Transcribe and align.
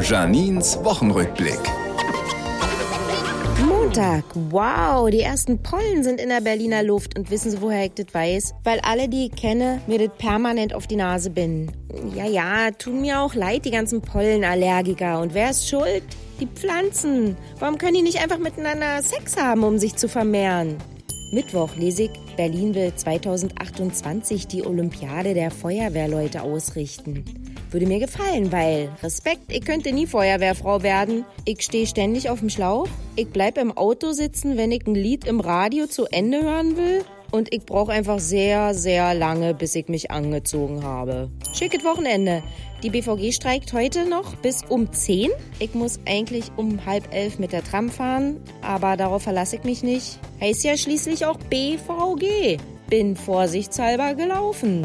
Janins 0.00 0.78
Wochenrückblick. 0.84 1.58
Montag. 3.66 4.24
Wow, 4.50 5.08
die 5.10 5.20
ersten 5.20 5.62
Pollen 5.62 6.04
sind 6.04 6.20
in 6.20 6.28
der 6.28 6.40
Berliner 6.40 6.82
Luft. 6.82 7.18
Und 7.18 7.30
wissen 7.30 7.50
Sie, 7.50 7.62
woher 7.62 7.86
ich 7.86 7.92
das 7.94 8.12
weiß? 8.12 8.54
Weil 8.64 8.80
alle, 8.80 9.08
die 9.08 9.26
ich 9.26 9.32
kenne, 9.32 9.80
mir 9.86 9.98
das 9.98 10.16
permanent 10.18 10.74
auf 10.74 10.86
die 10.86 10.96
Nase 10.96 11.30
binden. 11.30 11.72
Ja, 12.14 12.26
ja, 12.26 12.70
tun 12.72 13.00
mir 13.00 13.20
auch 13.20 13.34
leid, 13.34 13.64
die 13.64 13.70
ganzen 13.70 14.02
Pollenallergiker. 14.02 15.20
Und 15.20 15.34
wer 15.34 15.50
ist 15.50 15.68
schuld? 15.68 16.02
Die 16.40 16.46
Pflanzen. 16.46 17.36
Warum 17.58 17.78
können 17.78 17.94
die 17.94 18.02
nicht 18.02 18.22
einfach 18.22 18.38
miteinander 18.38 19.02
Sex 19.02 19.36
haben, 19.36 19.64
um 19.64 19.78
sich 19.78 19.96
zu 19.96 20.08
vermehren? 20.08 20.76
Mittwoch 21.32 21.74
lese 21.76 22.04
ich, 22.04 22.10
Berlin 22.36 22.74
will 22.74 22.92
2028 22.94 24.46
die 24.46 24.64
Olympiade 24.64 25.32
der 25.32 25.50
Feuerwehrleute 25.50 26.42
ausrichten. 26.42 27.24
Würde 27.70 27.86
mir 27.86 27.98
gefallen, 27.98 28.52
weil 28.52 28.90
Respekt, 29.02 29.50
ich 29.52 29.64
könnte 29.64 29.92
nie 29.92 30.06
Feuerwehrfrau 30.06 30.82
werden. 30.82 31.24
Ich 31.44 31.62
stehe 31.62 31.86
ständig 31.86 32.30
auf 32.30 32.40
dem 32.40 32.50
Schlauch. 32.50 32.88
Ich 33.16 33.28
bleib 33.28 33.58
im 33.58 33.76
Auto 33.76 34.12
sitzen, 34.12 34.56
wenn 34.56 34.70
ich 34.70 34.86
ein 34.86 34.94
Lied 34.94 35.26
im 35.26 35.40
Radio 35.40 35.86
zu 35.86 36.06
Ende 36.06 36.42
hören 36.42 36.76
will. 36.76 37.04
Und 37.32 37.52
ich 37.52 37.64
brauche 37.66 37.92
einfach 37.92 38.20
sehr, 38.20 38.72
sehr 38.72 39.14
lange, 39.14 39.52
bis 39.52 39.74
ich 39.74 39.88
mich 39.88 40.10
angezogen 40.10 40.84
habe. 40.84 41.28
Schickes 41.52 41.84
Wochenende. 41.84 42.42
Die 42.82 42.90
BVG 42.90 43.32
streikt 43.32 43.72
heute 43.72 44.08
noch 44.08 44.36
bis 44.36 44.62
um 44.68 44.92
10. 44.92 45.30
Ich 45.58 45.74
muss 45.74 45.98
eigentlich 46.06 46.52
um 46.56 46.86
halb 46.86 47.12
elf 47.12 47.38
mit 47.38 47.52
der 47.52 47.64
Tram 47.64 47.90
fahren, 47.90 48.36
aber 48.62 48.96
darauf 48.96 49.22
verlasse 49.22 49.56
ich 49.56 49.64
mich 49.64 49.82
nicht. 49.82 50.18
Heißt 50.40 50.62
ja 50.62 50.76
schließlich 50.76 51.26
auch 51.26 51.38
BVG. 51.38 52.58
Bin 52.88 53.16
vorsichtshalber 53.16 54.14
gelaufen. 54.14 54.84